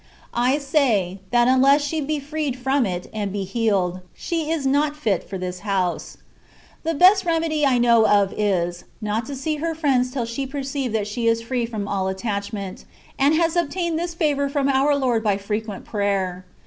I 0.33 0.57
say, 0.57 1.19
that 1.29 1.47
unless 1.47 1.83
she 1.83 2.01
be 2.01 2.17
freed 2.19 2.57
from 2.57 2.87
it 2.87 3.05
and 3.13 3.31
be 3.31 3.43
healed, 3.43 3.99
she 4.15 4.49
is 4.49 4.65
not 4.65 4.95
fit 4.95 5.23
for 5.29 5.37
this 5.37 5.59
house. 5.59 6.17
The 6.81 6.95
best 6.95 7.23
remedy 7.23 7.67
I 7.67 7.77
know 7.77 8.07
of 8.07 8.33
is, 8.35 8.85
not 8.99 9.27
to 9.27 9.35
see 9.35 9.57
her 9.57 9.75
friends 9.75 10.09
till 10.09 10.25
she 10.25 10.47
perceive 10.47 10.91
that 10.93 11.05
she 11.05 11.27
is 11.27 11.43
free 11.43 11.67
from 11.67 11.87
all 11.87 12.07
attachment, 12.07 12.83
and 13.19 13.35
has 13.35 13.55
obtained 13.55 13.99
this 13.99 14.15
favour 14.15 14.49
from 14.49 14.67
our 14.69 14.95
Lord 14.95 15.23
by 15.23 15.37
frequent 15.37 15.85
prayer. 15.85 16.45